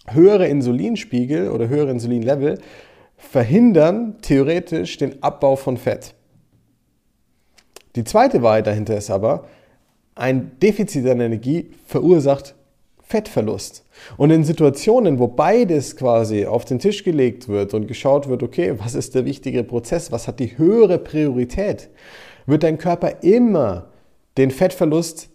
höhere 0.08 0.48
Insulinspiegel 0.48 1.52
oder 1.52 1.68
höhere 1.68 1.92
Insulinlevel 1.92 2.60
verhindern 3.18 4.16
theoretisch 4.22 4.98
den 4.98 5.22
Abbau 5.22 5.56
von 5.56 5.78
Fett. 5.78 6.14
Die 7.96 8.04
zweite 8.04 8.42
Wahrheit 8.44 8.68
dahinter 8.68 8.96
ist 8.96 9.10
aber, 9.10 9.48
ein 10.16 10.52
Defizit 10.60 11.08
an 11.08 11.20
Energie 11.20 11.72
verursacht 11.86 12.56
Fettverlust. 13.02 13.86
Und 14.18 14.32
in 14.32 14.44
Situationen, 14.44 15.18
wo 15.18 15.28
beides 15.28 15.96
quasi 15.96 16.46
auf 16.46 16.66
den 16.66 16.80
Tisch 16.80 17.04
gelegt 17.04 17.48
wird 17.48 17.74
und 17.74 17.88
geschaut 17.88 18.28
wird, 18.28 18.44
okay, 18.44 18.74
was 18.78 18.96
ist 18.96 19.16
der 19.16 19.26
wichtige 19.26 19.64
Prozess, 19.64 20.12
was 20.12 20.28
hat 20.28 20.40
die 20.40 20.58
höhere 20.58 20.98
Priorität, 20.98 21.90
wird 22.46 22.64
dein 22.64 22.78
Körper 22.78 23.24
immer 23.24 23.88
den 24.38 24.52
Fettverlust 24.52 25.30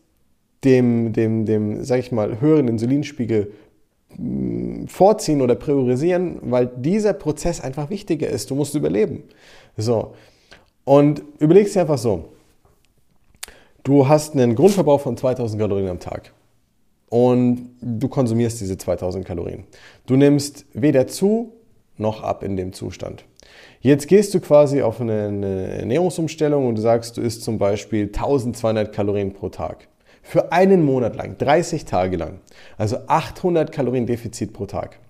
dem, 0.65 1.13
dem, 1.13 1.45
dem, 1.45 1.85
sag 1.85 1.99
ich 1.99 2.13
mal, 2.13 2.41
höheren 2.41 2.69
Insulinspiegel 2.69 3.53
mm, 4.17 4.87
vorziehen 4.87 5.43
oder 5.43 5.57
priorisieren, 5.57 6.39
weil 6.43 6.67
dieser 6.77 7.13
Prozess 7.13 7.61
einfach 7.61 7.91
wichtiger 7.91 8.29
ist. 8.29 8.51
Du 8.51 8.55
musst 8.55 8.75
überleben. 8.75 9.25
So. 9.77 10.15
Und 10.85 11.23
überlegst 11.39 11.75
dir 11.75 11.81
einfach 11.81 11.99
so. 11.99 12.29
Du 13.83 14.07
hast 14.07 14.35
einen 14.35 14.55
Grundverbrauch 14.55 15.01
von 15.01 15.17
2000 15.17 15.61
Kalorien 15.61 15.89
am 15.89 15.99
Tag 15.99 16.33
und 17.09 17.71
du 17.81 18.09
konsumierst 18.09 18.61
diese 18.61 18.79
2000 18.79 19.25
Kalorien. 19.25 19.65
Du 20.07 20.17
nimmst 20.17 20.67
weder 20.73 21.09
zu 21.09 21.53
noch 21.99 22.23
ab 22.23 22.45
in 22.45 22.57
dem 22.57 22.73
Zustand. 22.73 23.25
Jetzt 23.83 24.07
gehst 24.07 24.33
du 24.33 24.41
quasi 24.41 24.81
auf 24.81 25.01
eine 25.01 25.67
Ernährungsumstellung 25.81 26.69
und 26.69 26.77
du 26.77 26.81
sagst, 26.81 27.17
du 27.17 27.21
isst 27.21 27.43
zum 27.43 27.59
Beispiel 27.59 28.07
1200 28.07 28.93
Kalorien 28.93 29.33
pro 29.33 29.49
Tag. 29.49 29.89
Für 30.23 30.53
einen 30.53 30.85
Monat 30.85 31.17
lang, 31.17 31.37
30 31.37 31.85
Tage 31.85 32.17
lang. 32.17 32.39
Also 32.79 32.99
800 33.09 33.73
Kalorien 33.73 34.07
Defizit 34.07 34.53
pro 34.53 34.67
Tag. 34.67 35.01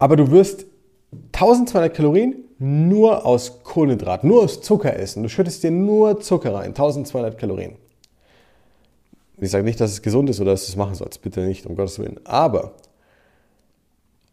Aber 0.00 0.16
du 0.16 0.32
wirst 0.32 0.66
1200 1.32 1.94
Kalorien 1.94 2.34
nur 2.58 3.24
aus 3.24 3.62
Kohlenhydrat, 3.62 4.24
nur 4.24 4.42
aus 4.42 4.60
Zucker 4.60 4.96
essen. 4.96 5.22
Du 5.22 5.28
schüttest 5.28 5.62
dir 5.62 5.70
nur 5.70 6.20
Zucker 6.20 6.54
rein, 6.54 6.70
1200 6.70 7.38
Kalorien. 7.38 7.76
Ich 9.36 9.52
sage 9.52 9.62
nicht, 9.62 9.80
dass 9.80 9.92
es 9.92 10.02
gesund 10.02 10.28
ist 10.28 10.40
oder 10.40 10.50
dass 10.50 10.66
du 10.66 10.70
es 10.70 10.76
machen 10.76 10.96
sollst, 10.96 11.22
bitte 11.22 11.42
nicht, 11.42 11.66
um 11.66 11.76
Gottes 11.76 12.00
Willen. 12.00 12.18
Aber 12.24 12.72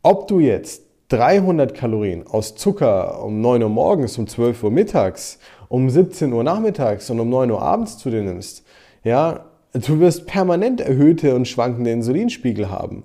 ob 0.02 0.28
du 0.28 0.40
jetzt 0.40 0.85
300 1.10 1.76
Kalorien 1.76 2.26
aus 2.26 2.56
Zucker 2.56 3.24
um 3.24 3.40
9 3.40 3.62
Uhr 3.62 3.70
morgens, 3.70 4.18
um 4.18 4.26
12 4.28 4.64
Uhr 4.64 4.72
mittags, 4.72 5.38
um 5.68 5.90
17 5.90 6.34
Uhr 6.34 6.44
nachmittags 6.44 7.10
und 7.12 7.20
um 7.20 7.30
9 7.30 7.52
Uhr 7.52 7.62
abends 7.62 7.98
zu 8.00 8.10
dir 8.10 8.24
nimmst, 8.24 8.64
ja, 9.04 9.46
du 9.74 10.00
wirst 10.00 10.26
permanent 10.26 10.82
erhöhte 10.82 11.36
und 11.36 11.48
schwankende 11.48 11.92
Insulinspiegel 11.92 12.72
haben. 12.72 13.04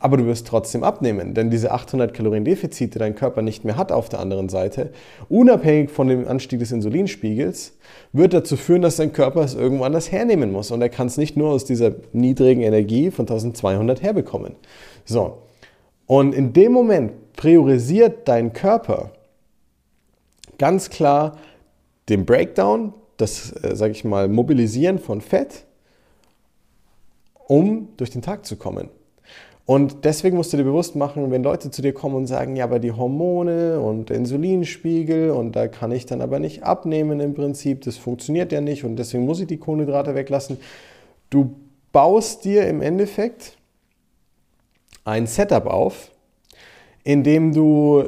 aber 0.00 0.16
du 0.16 0.26
wirst 0.26 0.46
trotzdem 0.46 0.82
abnehmen, 0.82 1.34
denn 1.34 1.50
diese 1.50 1.72
800 1.72 2.14
Kalorien 2.14 2.44
Defizit, 2.44 2.94
die 2.94 2.98
dein 2.98 3.14
Körper 3.14 3.42
nicht 3.42 3.64
mehr 3.66 3.76
hat 3.76 3.92
auf 3.92 4.08
der 4.08 4.20
anderen 4.20 4.48
Seite, 4.48 4.90
unabhängig 5.28 5.90
von 5.90 6.08
dem 6.08 6.26
Anstieg 6.26 6.58
des 6.58 6.72
Insulinspiegels, 6.72 7.76
wird 8.12 8.32
dazu 8.32 8.56
führen, 8.56 8.80
dass 8.82 8.96
dein 8.96 9.12
Körper 9.12 9.42
es 9.42 9.54
irgendwo 9.54 9.84
anders 9.84 10.10
hernehmen 10.10 10.50
muss 10.50 10.70
und 10.70 10.80
er 10.80 10.88
kann 10.88 11.06
es 11.06 11.18
nicht 11.18 11.36
nur 11.36 11.50
aus 11.50 11.66
dieser 11.66 11.92
niedrigen 12.12 12.62
Energie 12.62 13.10
von 13.10 13.24
1200 13.24 14.02
herbekommen. 14.02 14.54
So, 15.04 15.42
und 16.10 16.34
in 16.34 16.52
dem 16.52 16.72
Moment 16.72 17.12
priorisiert 17.34 18.26
dein 18.26 18.52
Körper 18.52 19.12
ganz 20.58 20.90
klar 20.90 21.38
den 22.08 22.26
Breakdown, 22.26 22.92
das, 23.16 23.52
äh, 23.62 23.76
sage 23.76 23.92
ich 23.92 24.02
mal, 24.02 24.26
Mobilisieren 24.26 24.98
von 24.98 25.20
Fett, 25.20 25.66
um 27.46 27.90
durch 27.96 28.10
den 28.10 28.22
Tag 28.22 28.44
zu 28.44 28.56
kommen. 28.56 28.88
Und 29.66 30.04
deswegen 30.04 30.36
musst 30.36 30.52
du 30.52 30.56
dir 30.56 30.64
bewusst 30.64 30.96
machen, 30.96 31.30
wenn 31.30 31.44
Leute 31.44 31.70
zu 31.70 31.80
dir 31.80 31.92
kommen 31.92 32.16
und 32.16 32.26
sagen, 32.26 32.56
ja, 32.56 32.64
aber 32.64 32.80
die 32.80 32.90
Hormone 32.90 33.78
und 33.78 34.10
der 34.10 34.16
Insulinspiegel 34.16 35.30
und 35.30 35.54
da 35.54 35.68
kann 35.68 35.92
ich 35.92 36.06
dann 36.06 36.22
aber 36.22 36.40
nicht 36.40 36.64
abnehmen 36.64 37.20
im 37.20 37.34
Prinzip, 37.34 37.82
das 37.82 37.98
funktioniert 37.98 38.50
ja 38.50 38.60
nicht 38.60 38.82
und 38.82 38.96
deswegen 38.96 39.26
muss 39.26 39.38
ich 39.38 39.46
die 39.46 39.58
Kohlenhydrate 39.58 40.16
weglassen. 40.16 40.56
Du 41.30 41.54
baust 41.92 42.44
dir 42.44 42.66
im 42.66 42.82
Endeffekt 42.82 43.59
ein 45.04 45.26
Setup 45.26 45.66
auf, 45.66 46.10
in 47.04 47.22
dem 47.22 47.52
du 47.52 48.04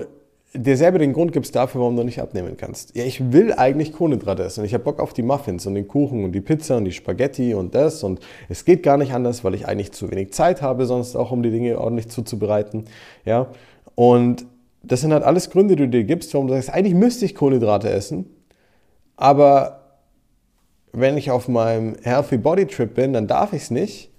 dir 0.54 0.76
selber 0.76 0.99
den 0.99 1.12
Grund 1.12 1.32
gibst 1.32 1.56
dafür, 1.56 1.80
warum 1.80 1.96
du 1.96 2.04
nicht 2.04 2.20
abnehmen 2.20 2.56
kannst. 2.56 2.94
Ja, 2.94 3.04
ich 3.04 3.32
will 3.32 3.54
eigentlich 3.54 3.92
Kohlenhydrate 3.92 4.42
essen 4.42 4.64
ich 4.64 4.75
habe 4.75 4.84
Bock 4.84 5.00
auf 5.00 5.14
die 5.14 5.22
Muffins 5.22 5.66
und 5.66 5.75
den 5.75 5.88
Kuchen 5.88 6.25
und 6.25 6.32
die 6.32 6.40
Pizza 6.42 6.76
und 6.76 6.84
die 6.84 6.92
Spaghetti 6.92 7.54
und 7.54 7.75
das 7.75 8.02
und 8.02 8.20
es 8.49 8.64
geht 8.64 8.82
gar 8.82 8.99
nicht 8.99 9.12
anders, 9.12 9.44
weil 9.44 9.54
ich 9.54 9.66
eigentlich 9.66 9.92
zu 9.92 10.11
wenig 10.11 10.32
Zeit 10.32 10.61
habe, 10.61 10.84
sonst 10.84 11.16
auch 11.16 11.30
um 11.30 11.42
die 11.42 11.50
Dinge 11.50 11.80
ordentlich 11.80 12.08
zuzubereiten. 12.08 12.84
Ja, 13.25 13.49
und 13.94 14.44
das 14.82 15.00
sind 15.00 15.12
halt 15.12 15.22
alles 15.22 15.49
Gründe, 15.49 15.76
die 15.76 15.84
du 15.84 15.88
dir 15.88 16.04
gibst, 16.04 16.34
warum 16.34 16.49
du 16.49 16.54
sagst, 16.54 16.70
eigentlich 16.70 16.94
müsste 16.94 17.25
ich 17.25 17.34
Kohlenhydrate 17.34 17.88
essen, 17.88 18.26
aber 19.16 19.82
wenn 20.92 21.16
ich 21.16 21.30
auf 21.30 21.49
meinem 21.49 21.96
Healthy 22.02 22.37
Body 22.37 22.66
Trip 22.66 22.92
bin, 22.92 23.14
dann 23.14 23.26
darf 23.26 23.54
ich 23.54 23.62
es 23.62 23.70
nicht. 23.70 24.12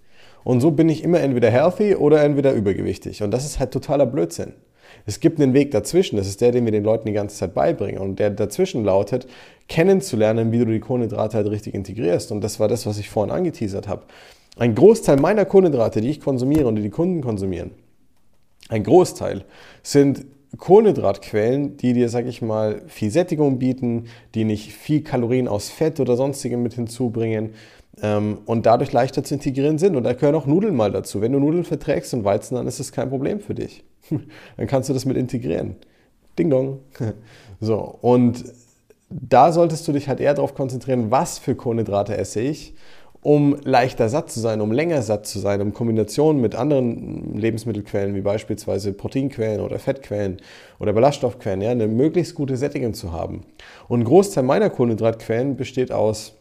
Und 0.43 0.61
so 0.61 0.71
bin 0.71 0.89
ich 0.89 1.03
immer 1.03 1.19
entweder 1.19 1.49
healthy 1.49 1.95
oder 1.95 2.23
entweder 2.23 2.53
übergewichtig. 2.53 3.23
Und 3.23 3.31
das 3.31 3.45
ist 3.45 3.59
halt 3.59 3.71
totaler 3.71 4.05
Blödsinn. 4.05 4.53
Es 5.05 5.19
gibt 5.19 5.39
einen 5.39 5.53
Weg 5.53 5.71
dazwischen, 5.71 6.15
das 6.17 6.27
ist 6.27 6.41
der, 6.41 6.51
den 6.51 6.65
wir 6.65 6.71
den 6.71 6.83
Leuten 6.83 7.07
die 7.07 7.13
ganze 7.13 7.35
Zeit 7.35 7.53
beibringen. 7.53 8.01
Und 8.01 8.19
der 8.19 8.29
dazwischen 8.29 8.83
lautet, 8.85 9.27
kennenzulernen, 9.67 10.51
wie 10.51 10.59
du 10.59 10.65
die 10.65 10.79
Kohlenhydrate 10.79 11.37
halt 11.37 11.49
richtig 11.49 11.73
integrierst. 11.73 12.31
Und 12.31 12.41
das 12.41 12.59
war 12.59 12.67
das, 12.67 12.85
was 12.85 12.97
ich 12.97 13.09
vorhin 13.09 13.33
angeteasert 13.33 13.87
habe. 13.87 14.03
Ein 14.57 14.75
Großteil 14.75 15.17
meiner 15.17 15.45
Kohlenhydrate, 15.45 16.01
die 16.01 16.09
ich 16.09 16.19
konsumiere 16.19 16.67
und 16.67 16.75
die 16.75 16.83
die 16.83 16.89
Kunden 16.89 17.21
konsumieren, 17.21 17.71
ein 18.69 18.83
Großteil 18.83 19.43
sind 19.81 20.25
Kohlenhydratquellen, 20.57 21.77
die 21.77 21.93
dir, 21.93 22.09
sag 22.09 22.25
ich 22.25 22.41
mal, 22.41 22.83
viel 22.87 23.11
Sättigung 23.11 23.59
bieten, 23.59 24.05
die 24.35 24.43
nicht 24.43 24.73
viel 24.73 25.01
Kalorien 25.03 25.47
aus 25.47 25.69
Fett 25.69 25.99
oder 25.99 26.15
sonstigem 26.15 26.61
mit 26.61 26.73
hinzubringen 26.73 27.53
ähm, 28.01 28.39
und 28.45 28.65
dadurch 28.65 28.91
leichter 28.91 29.23
zu 29.23 29.33
integrieren 29.33 29.77
sind. 29.77 29.95
Und 29.95 30.03
da 30.03 30.13
gehören 30.13 30.35
auch 30.35 30.45
Nudeln 30.45 30.75
mal 30.75 30.91
dazu. 30.91 31.21
Wenn 31.21 31.31
du 31.31 31.39
Nudeln 31.39 31.63
verträgst 31.63 32.13
und 32.13 32.23
Weizen, 32.23 32.55
dann 32.55 32.67
ist 32.67 32.79
das 32.79 32.91
kein 32.91 33.09
Problem 33.09 33.39
für 33.39 33.55
dich. 33.55 33.83
dann 34.57 34.67
kannst 34.67 34.89
du 34.89 34.93
das 34.93 35.05
mit 35.05 35.17
integrieren. 35.17 35.75
Ding 36.37 36.49
dong. 36.49 36.79
so, 37.59 37.97
und 38.01 38.43
da 39.09 39.51
solltest 39.51 39.87
du 39.87 39.91
dich 39.91 40.07
halt 40.07 40.19
eher 40.19 40.33
darauf 40.33 40.55
konzentrieren, 40.55 41.11
was 41.11 41.37
für 41.37 41.55
Kohlenhydrate 41.55 42.17
esse 42.17 42.41
ich, 42.41 42.73
um 43.23 43.57
leichter 43.63 44.09
satt 44.09 44.29
zu 44.29 44.39
sein, 44.39 44.61
um 44.61 44.71
länger 44.71 45.01
satt 45.01 45.25
zu 45.25 45.39
sein, 45.39 45.61
um 45.61 45.73
Kombinationen 45.73 46.41
mit 46.41 46.55
anderen 46.55 47.37
Lebensmittelquellen, 47.37 48.15
wie 48.15 48.21
beispielsweise 48.21 48.93
Proteinquellen 48.93 49.61
oder 49.61 49.79
Fettquellen 49.79 50.37
oder 50.79 50.93
Ballaststoffquellen, 50.93 51.61
ja, 51.61 51.71
eine 51.71 51.87
möglichst 51.87 52.35
gute 52.35 52.57
Sättigung 52.57 52.93
zu 52.93 53.11
haben. 53.11 53.41
Und 53.87 54.01
ein 54.01 54.05
Großteil 54.05 54.43
meiner 54.43 54.69
Kohlenhydratquellen 54.69 55.55
besteht 55.55 55.91
aus 55.91 56.35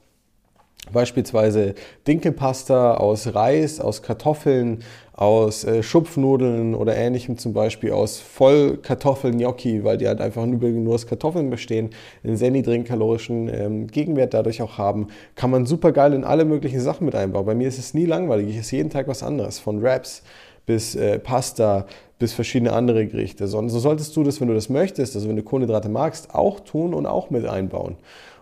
Beispielsweise 0.90 1.74
Dinkelpasta 2.06 2.94
aus 2.94 3.34
Reis, 3.34 3.80
aus 3.80 4.02
Kartoffeln, 4.02 4.82
aus 5.12 5.64
äh, 5.64 5.82
Schupfnudeln 5.82 6.74
oder 6.74 6.96
ähnlichem, 6.96 7.38
zum 7.38 7.52
Beispiel 7.52 7.92
aus 7.92 8.18
Vollkartoffeln-Gnocchi, 8.18 9.84
weil 9.84 9.98
die 9.98 10.08
halt 10.08 10.20
einfach 10.20 10.44
nur 10.44 10.94
aus 10.94 11.06
Kartoffeln 11.06 11.50
bestehen, 11.50 11.90
einen 12.24 12.36
sehr 12.36 12.50
niedrigen 12.50 12.84
kalorischen 12.84 13.48
ähm, 13.48 13.86
Gegenwert 13.86 14.34
dadurch 14.34 14.60
auch 14.60 14.78
haben, 14.78 15.08
kann 15.36 15.50
man 15.50 15.66
super 15.66 15.92
geil 15.92 16.14
in 16.14 16.24
alle 16.24 16.44
möglichen 16.44 16.80
Sachen 16.80 17.04
mit 17.04 17.14
einbauen. 17.14 17.46
Bei 17.46 17.54
mir 17.54 17.68
ist 17.68 17.78
es 17.78 17.94
nie 17.94 18.06
langweilig, 18.06 18.48
ich 18.48 18.58
esse 18.58 18.76
jeden 18.76 18.90
Tag 18.90 19.06
was 19.06 19.22
anderes, 19.22 19.60
von 19.60 19.82
Wraps 19.82 20.22
bis 20.66 20.94
äh, 20.94 21.18
Pasta, 21.18 21.86
bis 22.18 22.32
verschiedene 22.32 22.72
andere 22.72 23.06
Gerichte. 23.06 23.46
So, 23.48 23.66
so 23.68 23.78
solltest 23.78 24.16
du 24.16 24.22
das, 24.22 24.40
wenn 24.40 24.48
du 24.48 24.54
das 24.54 24.68
möchtest, 24.68 25.14
also 25.14 25.28
wenn 25.28 25.36
du 25.36 25.42
Kohlenhydrate 25.42 25.88
magst, 25.88 26.34
auch 26.34 26.60
tun 26.60 26.94
und 26.94 27.06
auch 27.06 27.30
mit 27.30 27.46
einbauen. 27.46 27.96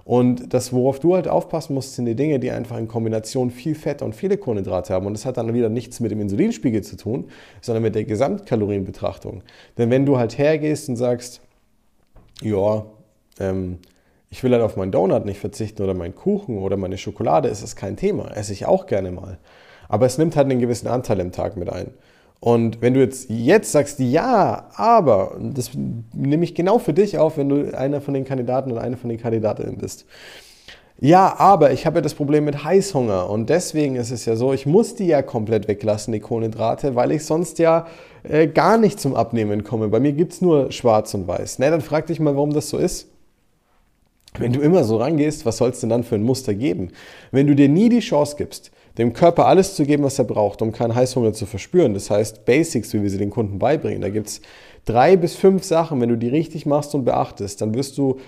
Und 0.05 0.53
das, 0.55 0.73
worauf 0.73 0.99
du 0.99 1.15
halt 1.15 1.29
aufpassen 1.29 1.75
musst, 1.75 1.95
sind 1.95 2.07
die 2.07 2.15
Dinge, 2.15 2.39
die 2.39 2.51
einfach 2.51 2.79
in 2.79 2.89
Kombination 2.89 3.51
viel 3.51 3.75
Fett 3.75 4.03
und 4.03 4.15
viele 4.15 4.39
Kohlenhydrate 4.39 4.95
haben. 4.95 5.07
Und 5.07 5.13
das 5.13 5.27
hat 5.27 5.37
dann 5.37 5.53
wieder 5.55 5.69
nichts 5.69 6.01
mit 6.01 6.11
dem 6.11 6.21
Insulinspiegel 6.21 6.83
zu 6.83 6.97
tun, 6.97 7.27
sondern 7.61 7.83
mit 7.83 7.95
der 7.95 8.05
Gesamtkalorienbetrachtung. 8.05 9.43
Denn 9.79 9.91
wenn 9.91 10.07
du 10.07 10.19
halt 10.19 10.39
hergehst 10.39 10.89
und 10.89 10.97
sagst, 10.97 11.43
ja, 12.43 12.87
ähm, 13.39 13.79
ich 14.31 14.43
will 14.43 14.53
halt 14.53 14.63
auf 14.63 14.77
meinen 14.77 14.93
Donut 14.93 15.25
nicht 15.25 15.41
verzichten 15.41 15.83
oder 15.83 15.95
meinen 15.95 16.15
Kuchen 16.15 16.59
oder 16.59 16.77
meine 16.77 16.99
Schokolade, 16.99 17.49
ist 17.49 17.63
das 17.63 17.77
kein 17.77 17.97
Thema. 17.97 18.31
Esse 18.37 18.53
ich 18.53 18.67
auch 18.67 18.87
gerne 18.87 19.11
mal. 19.11 19.39
Aber 19.89 20.07
es 20.07 20.19
nimmt 20.19 20.37
halt 20.37 20.49
einen 20.49 20.61
gewissen 20.61 20.87
Anteil 20.87 21.19
im 21.19 21.33
Tag 21.33 21.57
mit 21.57 21.69
ein. 21.69 21.93
Und 22.41 22.81
wenn 22.81 22.95
du 22.95 23.01
jetzt, 23.01 23.29
jetzt 23.29 23.71
sagst, 23.71 23.99
ja, 23.99 24.69
aber, 24.75 25.37
das 25.39 25.73
nehme 26.15 26.45
ich 26.45 26.55
genau 26.55 26.79
für 26.79 26.95
dich 26.95 27.19
auf, 27.19 27.37
wenn 27.37 27.51
du 27.51 27.77
einer 27.77 28.01
von 28.01 28.15
den 28.15 28.25
Kandidaten 28.25 28.73
oder 28.73 28.81
eine 28.81 28.97
von 28.97 29.11
den 29.11 29.21
Kandidatinnen 29.21 29.77
bist. 29.77 30.07
Ja, 31.03 31.39
aber 31.39 31.73
ich 31.73 31.87
habe 31.87 31.99
ja 31.99 32.03
das 32.03 32.15
Problem 32.15 32.45
mit 32.45 32.63
Heißhunger 32.63 33.29
und 33.31 33.49
deswegen 33.49 33.97
ist 33.97 34.11
es 34.11 34.27
ja 34.27 34.37
so, 34.37 34.53
ich 34.53 34.67
muss 34.67 34.95
die 34.95 35.07
ja 35.07 35.23
komplett 35.23 35.67
weglassen, 35.67 36.13
die 36.13 36.21
Kohlenhydrate, 36.21 36.95
weil 36.95 37.13
ich 37.13 37.25
sonst 37.25 37.59
ja 37.59 37.87
äh, 38.23 38.47
gar 38.47 38.77
nicht 38.77 39.01
zum 39.01 39.15
Abnehmen 39.15 39.65
komme. 39.65 39.89
Bei 39.89 39.99
mir 39.99 40.13
gibt 40.13 40.35
es 40.35 40.43
nur 40.43 40.73
schwarz 40.73 41.15
und 41.15 41.27
weiß. 41.27 41.59
Na, 41.59 41.71
dann 41.71 41.81
frag 41.81 42.07
dich 42.07 42.21
mal, 42.21 42.35
warum 42.37 42.53
das 42.53 42.69
so 42.69 42.77
ist. 42.77 43.10
Wenn 44.39 44.53
du 44.53 44.61
immer 44.61 44.85
so 44.85 44.97
rangehst, 44.97 45.45
was 45.45 45.57
soll 45.57 45.71
es 45.71 45.81
denn 45.81 45.91
dann 45.91 46.05
für 46.05 46.15
ein 46.15 46.23
Muster 46.23 46.55
geben? 46.55 46.91
Wenn 47.33 47.47
du 47.47 47.55
dir 47.55 47.69
nie 47.69 47.89
die 47.89 48.01
Chance 48.01 48.37
gibst, 48.37 48.71
dem 48.99 49.13
Körper 49.13 49.47
alles 49.47 49.75
zu 49.75 49.85
geben, 49.85 50.05
was 50.05 50.19
er 50.19 50.25
braucht, 50.25 50.63
um 50.63 50.73
keinen 50.73 50.95
Heißhunger 50.95 51.33
zu 51.33 51.47
verspüren. 51.47 51.95
Das 51.95 52.11
heißt, 52.11 52.45
Basics, 52.45 52.93
wie 52.93 53.03
wir 53.03 53.11
sie 53.11 53.19
den 53.19 53.31
Kunden 53.31 53.59
beibringen. 53.59 54.03
Da 54.03 54.09
gibt 54.09 54.29
es 54.29 54.41
drei 54.85 55.17
bis 55.17 55.35
fünf 55.35 55.65
Sachen, 55.65 56.01
wenn 56.01 56.09
du 56.09 56.17
die 56.17 56.29
richtig 56.29 56.67
machst 56.67 56.95
und 56.95 57.05
beachtest, 57.05 57.61
dann 57.61 57.75
wirst 57.75 57.99
du 57.99 58.19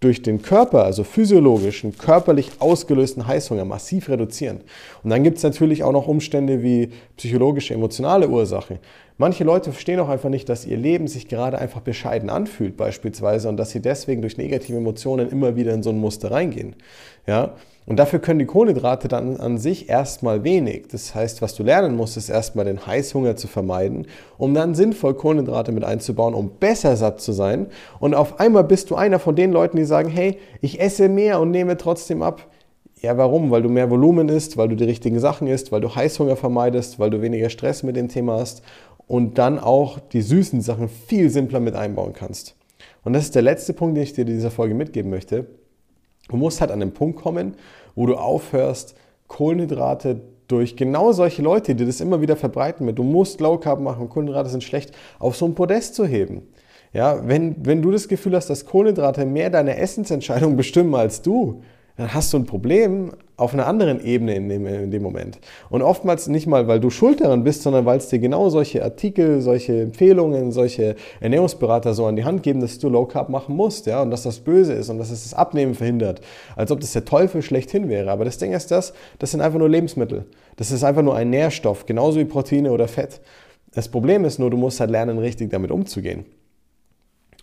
durch 0.00 0.20
den 0.20 0.42
Körper, 0.42 0.84
also 0.84 1.04
physiologischen, 1.04 1.96
körperlich 1.96 2.50
ausgelösten 2.58 3.26
Heißhunger 3.26 3.64
massiv 3.64 4.08
reduzieren. 4.08 4.60
Und 5.04 5.10
dann 5.10 5.22
gibt 5.22 5.36
es 5.36 5.44
natürlich 5.44 5.84
auch 5.84 5.92
noch 5.92 6.08
Umstände 6.08 6.62
wie 6.62 6.90
psychologische, 7.16 7.74
emotionale 7.74 8.28
Ursachen. 8.28 8.80
Manche 9.18 9.44
Leute 9.44 9.72
verstehen 9.72 10.00
auch 10.00 10.08
einfach 10.08 10.30
nicht, 10.30 10.48
dass 10.48 10.66
ihr 10.66 10.76
Leben 10.76 11.06
sich 11.06 11.28
gerade 11.28 11.58
einfach 11.58 11.80
bescheiden 11.80 12.30
anfühlt, 12.30 12.76
beispielsweise, 12.76 13.48
und 13.48 13.56
dass 13.56 13.70
sie 13.70 13.80
deswegen 13.80 14.22
durch 14.22 14.36
negative 14.36 14.76
Emotionen 14.76 15.28
immer 15.28 15.56
wieder 15.56 15.72
in 15.74 15.82
so 15.82 15.90
ein 15.90 15.98
Muster 15.98 16.30
reingehen. 16.30 16.74
Ja? 17.26 17.54
Und 17.84 17.98
dafür 17.98 18.20
können 18.20 18.38
die 18.38 18.46
Kohlenhydrate 18.46 19.08
dann 19.08 19.38
an 19.38 19.58
sich 19.58 19.88
erstmal 19.88 20.44
wenig. 20.44 20.86
Das 20.90 21.14
heißt, 21.14 21.42
was 21.42 21.54
du 21.54 21.64
lernen 21.64 21.96
musst, 21.96 22.16
ist 22.16 22.28
erstmal 22.28 22.64
den 22.64 22.86
Heißhunger 22.86 23.34
zu 23.34 23.48
vermeiden, 23.48 24.06
um 24.38 24.54
dann 24.54 24.74
sinnvoll 24.74 25.14
Kohlenhydrate 25.14 25.72
mit 25.72 25.84
einzubauen, 25.84 26.34
um 26.34 26.50
besser 26.60 26.96
satt 26.96 27.20
zu 27.20 27.32
sein. 27.32 27.66
Und 27.98 28.14
auf 28.14 28.38
einmal 28.38 28.64
bist 28.64 28.90
du 28.90 28.94
einer 28.94 29.18
von 29.18 29.34
den 29.34 29.50
Leuten, 29.50 29.76
die 29.76 29.84
sagen, 29.84 30.08
hey, 30.08 30.38
ich 30.60 30.80
esse 30.80 31.08
mehr 31.08 31.40
und 31.40 31.50
nehme 31.50 31.76
trotzdem 31.76 32.22
ab. 32.22 32.46
Ja, 33.00 33.18
warum? 33.18 33.50
Weil 33.50 33.62
du 33.62 33.68
mehr 33.68 33.90
Volumen 33.90 34.28
isst, 34.28 34.56
weil 34.56 34.68
du 34.68 34.76
die 34.76 34.84
richtigen 34.84 35.18
Sachen 35.18 35.48
isst, 35.48 35.72
weil 35.72 35.80
du 35.80 35.92
Heißhunger 35.92 36.36
vermeidest, 36.36 37.00
weil 37.00 37.10
du 37.10 37.20
weniger 37.20 37.50
Stress 37.50 37.82
mit 37.82 37.96
dem 37.96 38.06
Thema 38.06 38.38
hast 38.38 38.62
und 39.06 39.38
dann 39.38 39.58
auch 39.58 39.98
die 39.98 40.22
süßen 40.22 40.60
Sachen 40.60 40.88
viel 40.88 41.30
simpler 41.30 41.60
mit 41.60 41.74
einbauen 41.74 42.12
kannst. 42.12 42.56
Und 43.04 43.12
das 43.12 43.24
ist 43.24 43.34
der 43.34 43.42
letzte 43.42 43.72
Punkt, 43.72 43.96
den 43.96 44.04
ich 44.04 44.12
dir 44.12 44.22
in 44.22 44.28
dieser 44.28 44.50
Folge 44.50 44.74
mitgeben 44.74 45.10
möchte. 45.10 45.46
Du 46.28 46.36
musst 46.36 46.60
halt 46.60 46.70
an 46.70 46.80
den 46.80 46.94
Punkt 46.94 47.20
kommen, 47.20 47.54
wo 47.94 48.06
du 48.06 48.14
aufhörst, 48.14 48.94
Kohlenhydrate 49.28 50.20
durch 50.48 50.76
genau 50.76 51.12
solche 51.12 51.42
Leute, 51.42 51.74
die 51.74 51.86
das 51.86 52.00
immer 52.00 52.20
wieder 52.20 52.36
verbreiten 52.36 52.84
mit, 52.84 52.98
du 52.98 53.02
musst 53.02 53.40
Low 53.40 53.58
Carb 53.58 53.80
machen, 53.80 54.08
Kohlenhydrate 54.08 54.50
sind 54.50 54.62
schlecht, 54.62 54.92
auf 55.18 55.36
so 55.36 55.46
ein 55.46 55.54
Podest 55.54 55.94
zu 55.94 56.04
heben. 56.04 56.42
Ja, 56.92 57.26
wenn, 57.26 57.56
wenn 57.64 57.80
du 57.80 57.90
das 57.90 58.06
Gefühl 58.06 58.36
hast, 58.36 58.50
dass 58.50 58.66
Kohlenhydrate 58.66 59.24
mehr 59.24 59.48
deine 59.48 59.78
Essensentscheidung 59.78 60.56
bestimmen 60.56 60.94
als 60.94 61.22
du, 61.22 61.62
dann 61.96 62.14
hast 62.14 62.32
du 62.32 62.38
ein 62.38 62.46
Problem 62.46 63.12
auf 63.36 63.54
einer 63.54 63.66
anderen 63.66 64.04
Ebene 64.04 64.34
in 64.34 64.48
dem, 64.48 64.66
in 64.66 64.90
dem 64.90 65.02
Moment. 65.02 65.38
Und 65.68 65.82
oftmals 65.82 66.28
nicht 66.28 66.46
mal, 66.46 66.68
weil 66.68 66.80
du 66.80 66.90
schuld 66.90 67.20
daran 67.20 67.44
bist, 67.44 67.62
sondern 67.62 67.84
weil 67.84 67.98
es 67.98 68.08
dir 68.08 68.18
genau 68.18 68.48
solche 68.50 68.84
Artikel, 68.84 69.40
solche 69.40 69.82
Empfehlungen, 69.82 70.52
solche 70.52 70.96
Ernährungsberater 71.20 71.92
so 71.92 72.06
an 72.06 72.16
die 72.16 72.24
Hand 72.24 72.42
geben, 72.42 72.60
dass 72.60 72.78
du 72.78 72.88
Low 72.88 73.04
Carb 73.06 73.28
machen 73.28 73.56
musst, 73.56 73.86
ja, 73.86 74.00
und 74.00 74.10
dass 74.10 74.22
das 74.22 74.40
böse 74.40 74.74
ist 74.74 74.90
und 74.90 74.98
dass 74.98 75.10
es 75.10 75.24
das 75.24 75.34
Abnehmen 75.34 75.74
verhindert. 75.74 76.20
Als 76.56 76.70
ob 76.70 76.80
das 76.80 76.92
der 76.92 77.04
Teufel 77.04 77.42
schlechthin 77.42 77.88
wäre. 77.88 78.10
Aber 78.10 78.24
das 78.24 78.38
Ding 78.38 78.52
ist 78.52 78.70
das, 78.70 78.92
das 79.18 79.32
sind 79.32 79.40
einfach 79.40 79.58
nur 79.58 79.68
Lebensmittel. 79.68 80.26
Das 80.56 80.70
ist 80.70 80.84
einfach 80.84 81.02
nur 81.02 81.16
ein 81.16 81.30
Nährstoff, 81.30 81.84
genauso 81.84 82.20
wie 82.20 82.24
Proteine 82.24 82.70
oder 82.70 82.86
Fett. 82.86 83.20
Das 83.74 83.88
Problem 83.88 84.24
ist 84.24 84.38
nur, 84.38 84.50
du 84.50 84.56
musst 84.56 84.80
halt 84.80 84.90
lernen, 84.90 85.18
richtig 85.18 85.50
damit 85.50 85.70
umzugehen. 85.70 86.26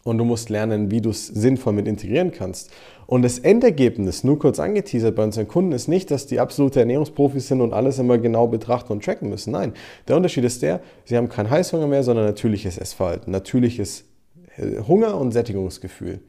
Und 0.03 0.17
du 0.17 0.23
musst 0.23 0.49
lernen, 0.49 0.91
wie 0.91 1.01
du 1.01 1.09
es 1.09 1.27
sinnvoll 1.27 1.73
mit 1.73 1.87
integrieren 1.87 2.31
kannst. 2.31 2.71
Und 3.09 3.23
das 3.23 3.39
Endergebnis, 3.39 4.23
nur 4.23 4.37
kurz 4.37 4.59
angeteasert 4.59 5.15
bei 5.15 5.23
unseren 5.23 5.47
Kunden, 5.47 5.71
ist 5.71 5.87
nicht, 5.87 6.11
dass 6.11 6.27
die 6.27 6.39
absolute 6.39 6.81
Ernährungsprofis 6.81 7.47
sind 7.47 7.59
und 7.59 7.73
alles 7.73 7.97
immer 7.97 8.19
genau 8.19 8.45
betrachten 8.45 8.93
und 8.93 9.03
tracken 9.03 9.29
müssen. 9.29 9.49
Nein, 9.49 9.73
der 10.07 10.15
Unterschied 10.15 10.43
ist 10.43 10.61
der, 10.61 10.79
sie 11.05 11.17
haben 11.17 11.27
keinen 11.27 11.49
Heißhunger 11.49 11.87
mehr, 11.87 12.03
sondern 12.03 12.25
natürliches 12.25 12.77
Essverhalten, 12.77 13.31
natürliches 13.31 14.03
äh, 14.57 14.81
Hunger 14.87 15.19
und 15.19 15.31
Sättigungsgefühl. 15.31 16.19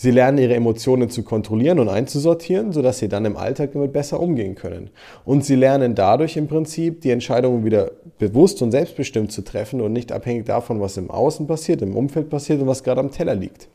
Sie 0.00 0.12
lernen 0.12 0.38
ihre 0.38 0.54
Emotionen 0.54 1.10
zu 1.10 1.24
kontrollieren 1.24 1.80
und 1.80 1.88
einzusortieren, 1.88 2.70
sodass 2.70 3.00
sie 3.00 3.08
dann 3.08 3.24
im 3.24 3.36
Alltag 3.36 3.72
damit 3.72 3.92
besser 3.92 4.20
umgehen 4.20 4.54
können. 4.54 4.90
Und 5.24 5.44
sie 5.44 5.56
lernen 5.56 5.96
dadurch 5.96 6.36
im 6.36 6.46
Prinzip, 6.46 7.00
die 7.00 7.10
Entscheidungen 7.10 7.64
wieder 7.64 7.90
bewusst 8.16 8.62
und 8.62 8.70
selbstbestimmt 8.70 9.32
zu 9.32 9.42
treffen 9.42 9.80
und 9.80 9.92
nicht 9.92 10.12
abhängig 10.12 10.46
davon, 10.46 10.80
was 10.80 10.96
im 10.98 11.10
Außen 11.10 11.48
passiert, 11.48 11.82
im 11.82 11.96
Umfeld 11.96 12.30
passiert 12.30 12.60
und 12.60 12.68
was 12.68 12.84
gerade 12.84 13.00
am 13.00 13.10
Teller 13.10 13.34
liegt. 13.34 13.66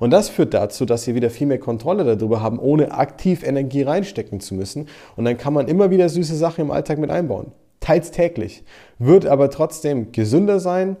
Und 0.00 0.10
das 0.10 0.28
führt 0.28 0.52
dazu, 0.52 0.84
dass 0.84 1.04
sie 1.04 1.14
wieder 1.14 1.30
viel 1.30 1.46
mehr 1.46 1.60
Kontrolle 1.60 2.16
darüber 2.16 2.42
haben, 2.42 2.58
ohne 2.58 2.90
aktiv 2.90 3.46
Energie 3.46 3.82
reinstecken 3.82 4.40
zu 4.40 4.56
müssen. 4.56 4.88
Und 5.14 5.26
dann 5.26 5.38
kann 5.38 5.52
man 5.52 5.68
immer 5.68 5.92
wieder 5.92 6.08
süße 6.08 6.34
Sachen 6.34 6.62
im 6.62 6.70
Alltag 6.72 6.98
mit 6.98 7.10
einbauen. 7.10 7.52
Teils 7.78 8.10
täglich. 8.10 8.64
Wird 8.98 9.26
aber 9.26 9.48
trotzdem 9.48 10.10
gesünder 10.10 10.58
sein, 10.58 10.96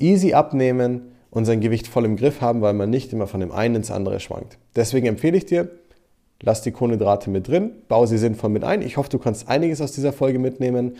easy 0.00 0.32
abnehmen, 0.32 1.12
und 1.36 1.44
sein 1.44 1.60
Gewicht 1.60 1.86
voll 1.86 2.06
im 2.06 2.16
Griff 2.16 2.40
haben, 2.40 2.62
weil 2.62 2.72
man 2.72 2.88
nicht 2.88 3.12
immer 3.12 3.26
von 3.26 3.40
dem 3.40 3.52
einen 3.52 3.74
ins 3.74 3.90
andere 3.90 4.20
schwankt. 4.20 4.56
Deswegen 4.74 5.06
empfehle 5.06 5.36
ich 5.36 5.44
dir, 5.44 5.68
lass 6.40 6.62
die 6.62 6.72
Kohlenhydrate 6.72 7.28
mit 7.28 7.46
drin, 7.46 7.72
baue 7.88 8.06
sie 8.06 8.16
sinnvoll 8.16 8.48
mit 8.48 8.64
ein. 8.64 8.80
Ich 8.80 8.96
hoffe, 8.96 9.10
du 9.10 9.18
kannst 9.18 9.46
einiges 9.46 9.82
aus 9.82 9.92
dieser 9.92 10.14
Folge 10.14 10.38
mitnehmen. 10.38 10.96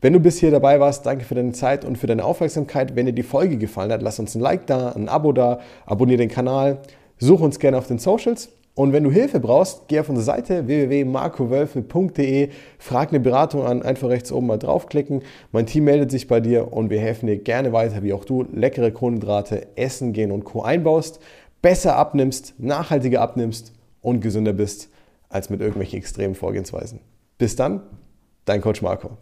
Wenn 0.00 0.14
du 0.14 0.18
bis 0.18 0.40
hier 0.40 0.50
dabei 0.50 0.80
warst, 0.80 1.06
danke 1.06 1.24
für 1.24 1.36
deine 1.36 1.52
Zeit 1.52 1.84
und 1.84 1.96
für 1.96 2.08
deine 2.08 2.24
Aufmerksamkeit. 2.24 2.96
Wenn 2.96 3.06
dir 3.06 3.12
die 3.12 3.22
Folge 3.22 3.56
gefallen 3.56 3.92
hat, 3.92 4.02
lass 4.02 4.18
uns 4.18 4.34
ein 4.34 4.40
Like 4.40 4.66
da, 4.66 4.88
ein 4.88 5.08
Abo 5.08 5.30
da, 5.30 5.60
abonniere 5.86 6.18
den 6.18 6.28
Kanal, 6.28 6.78
such 7.18 7.38
uns 7.38 7.60
gerne 7.60 7.78
auf 7.78 7.86
den 7.86 8.00
Socials 8.00 8.48
und 8.78 8.92
wenn 8.92 9.02
du 9.02 9.10
Hilfe 9.10 9.40
brauchst, 9.40 9.88
geh 9.88 9.98
auf 9.98 10.08
unsere 10.08 10.24
Seite 10.24 10.68
www.markowölfe.de, 10.68 12.50
frag 12.78 13.08
eine 13.08 13.18
Beratung 13.18 13.64
an, 13.64 13.82
einfach 13.82 14.08
rechts 14.08 14.30
oben 14.30 14.46
mal 14.46 14.56
draufklicken. 14.56 15.22
Mein 15.50 15.66
Team 15.66 15.82
meldet 15.82 16.12
sich 16.12 16.28
bei 16.28 16.38
dir 16.38 16.72
und 16.72 16.88
wir 16.88 17.00
helfen 17.00 17.26
dir 17.26 17.38
gerne 17.38 17.72
weiter, 17.72 18.04
wie 18.04 18.12
auch 18.12 18.24
du 18.24 18.44
leckere 18.44 18.92
Kohlenhydrate, 18.92 19.76
Essen 19.76 20.12
gehen 20.12 20.30
und 20.30 20.44
Co. 20.44 20.62
einbaust, 20.62 21.18
besser 21.60 21.96
abnimmst, 21.96 22.54
nachhaltiger 22.58 23.20
abnimmst 23.20 23.72
und 24.00 24.20
gesünder 24.20 24.52
bist 24.52 24.90
als 25.28 25.50
mit 25.50 25.60
irgendwelchen 25.60 25.98
extremen 25.98 26.36
Vorgehensweisen. 26.36 27.00
Bis 27.36 27.56
dann, 27.56 27.82
dein 28.44 28.60
Coach 28.60 28.80
Marco. 28.80 29.18